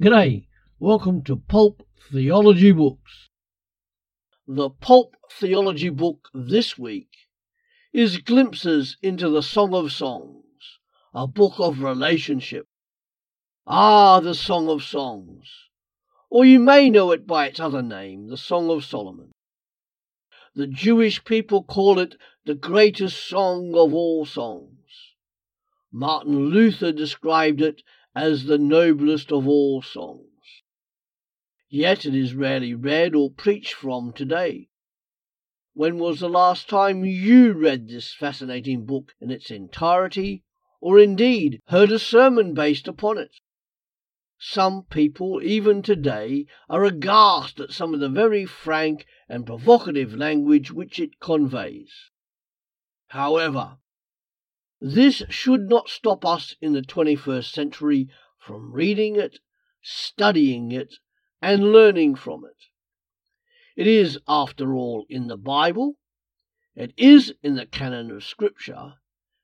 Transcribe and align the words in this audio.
G'day, 0.00 0.46
welcome 0.78 1.24
to 1.24 1.34
Pulp 1.34 1.82
Theology 2.12 2.70
Books. 2.70 3.30
The 4.46 4.70
Pulp 4.70 5.16
Theology 5.28 5.88
book 5.88 6.28
this 6.32 6.78
week 6.78 7.08
is 7.92 8.18
Glimpses 8.18 8.96
into 9.02 9.28
the 9.28 9.42
Song 9.42 9.74
of 9.74 9.90
Songs, 9.90 10.44
a 11.12 11.26
book 11.26 11.54
of 11.58 11.82
relationship. 11.82 12.68
Ah, 13.66 14.20
the 14.20 14.36
Song 14.36 14.68
of 14.68 14.84
Songs, 14.84 15.48
or 16.30 16.44
you 16.44 16.60
may 16.60 16.90
know 16.90 17.10
it 17.10 17.26
by 17.26 17.48
its 17.48 17.58
other 17.58 17.82
name, 17.82 18.28
the 18.28 18.36
Song 18.36 18.70
of 18.70 18.84
Solomon. 18.84 19.32
The 20.54 20.68
Jewish 20.68 21.24
people 21.24 21.64
call 21.64 21.98
it 21.98 22.14
the 22.44 22.54
greatest 22.54 23.28
song 23.28 23.74
of 23.74 23.92
all 23.92 24.24
songs. 24.24 24.78
Martin 25.90 26.50
Luther 26.50 26.92
described 26.92 27.60
it 27.60 27.82
as 28.14 28.44
the 28.44 28.58
noblest 28.58 29.32
of 29.32 29.46
all 29.46 29.82
songs. 29.82 30.24
Yet 31.68 32.06
it 32.06 32.14
is 32.14 32.34
rarely 32.34 32.74
read 32.74 33.14
or 33.14 33.30
preached 33.30 33.74
from 33.74 34.12
today. 34.12 34.68
When 35.74 35.98
was 35.98 36.20
the 36.20 36.28
last 36.28 36.68
time 36.68 37.04
you 37.04 37.52
read 37.52 37.88
this 37.88 38.12
fascinating 38.12 38.84
book 38.86 39.14
in 39.20 39.30
its 39.30 39.50
entirety, 39.50 40.44
or 40.80 40.98
indeed 40.98 41.60
heard 41.66 41.92
a 41.92 41.98
sermon 41.98 42.54
based 42.54 42.88
upon 42.88 43.18
it? 43.18 43.36
Some 44.38 44.84
people, 44.84 45.42
even 45.42 45.82
today, 45.82 46.46
are 46.68 46.84
aghast 46.84 47.60
at 47.60 47.72
some 47.72 47.92
of 47.92 48.00
the 48.00 48.08
very 48.08 48.44
frank 48.44 49.04
and 49.28 49.44
provocative 49.44 50.14
language 50.14 50.70
which 50.70 50.98
it 50.98 51.20
conveys. 51.20 51.92
However, 53.08 53.78
this 54.80 55.24
should 55.28 55.68
not 55.68 55.88
stop 55.88 56.24
us 56.24 56.54
in 56.60 56.72
the 56.72 56.82
21st 56.82 57.50
century 57.50 58.08
from 58.38 58.72
reading 58.72 59.16
it, 59.16 59.40
studying 59.82 60.70
it, 60.70 60.94
and 61.42 61.72
learning 61.72 62.14
from 62.14 62.44
it. 62.44 62.66
It 63.74 63.88
is, 63.88 64.18
after 64.28 64.74
all, 64.74 65.04
in 65.08 65.26
the 65.26 65.36
Bible, 65.36 65.96
it 66.76 66.94
is 66.96 67.34
in 67.42 67.56
the 67.56 67.66
canon 67.66 68.12
of 68.12 68.22
Scripture, 68.22 68.94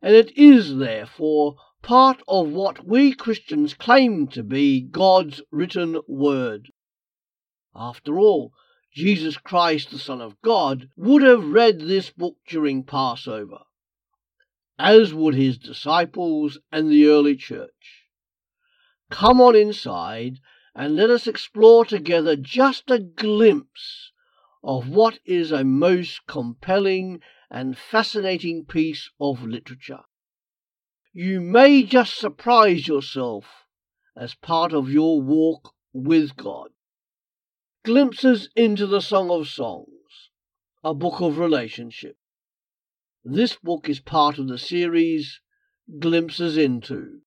and 0.00 0.14
it 0.14 0.34
is, 0.34 0.76
therefore, 0.76 1.56
part 1.82 2.22
of 2.26 2.48
what 2.48 2.86
we 2.86 3.12
Christians 3.12 3.74
claim 3.74 4.28
to 4.28 4.42
be 4.42 4.80
God's 4.80 5.42
written 5.50 6.00
word. 6.08 6.72
After 7.74 8.18
all, 8.18 8.54
Jesus 8.92 9.36
Christ, 9.36 9.90
the 9.90 9.98
Son 9.98 10.22
of 10.22 10.40
God, 10.40 10.88
would 10.96 11.22
have 11.22 11.52
read 11.52 11.80
this 11.80 12.08
book 12.08 12.36
during 12.46 12.82
Passover 12.82 13.58
as 14.78 15.12
would 15.12 15.34
his 15.34 15.58
disciples 15.58 16.58
and 16.70 16.90
the 16.90 17.06
early 17.06 17.36
church. 17.36 18.06
Come 19.10 19.40
on 19.40 19.56
inside 19.56 20.38
and 20.74 20.94
let 20.94 21.10
us 21.10 21.26
explore 21.26 21.84
together 21.84 22.36
just 22.36 22.90
a 22.90 22.98
glimpse 22.98 24.12
of 24.62 24.88
what 24.88 25.18
is 25.24 25.50
a 25.50 25.64
most 25.64 26.26
compelling 26.26 27.20
and 27.50 27.76
fascinating 27.76 28.64
piece 28.64 29.10
of 29.20 29.42
literature. 29.42 30.02
You 31.12 31.40
may 31.40 31.82
just 31.82 32.16
surprise 32.16 32.86
yourself 32.86 33.66
as 34.16 34.34
part 34.34 34.72
of 34.72 34.90
your 34.90 35.20
walk 35.20 35.74
with 35.92 36.36
God. 36.36 36.68
Glimpses 37.84 38.50
into 38.54 38.86
the 38.86 39.00
Song 39.00 39.30
of 39.30 39.48
Songs, 39.48 40.30
a 40.84 40.92
book 40.92 41.20
of 41.20 41.38
relationship. 41.38 42.16
This 43.30 43.56
book 43.56 43.90
is 43.90 44.00
part 44.00 44.38
of 44.38 44.48
the 44.48 44.56
series 44.56 45.40
Glimpses 45.98 46.56
Into. 46.56 47.20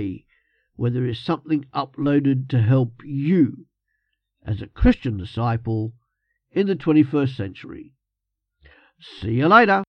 where 0.77 0.91
there 0.91 1.05
is 1.05 1.19
something 1.19 1.65
uploaded 1.75 2.49
to 2.49 2.59
help 2.59 3.03
you 3.05 3.67
as 4.45 4.61
a 4.61 4.67
Christian 4.67 5.17
disciple 5.17 5.93
in 6.51 6.67
the 6.67 6.75
21st 6.75 7.35
century. 7.35 7.93
See 9.01 9.31
you 9.31 9.47
later. 9.47 9.84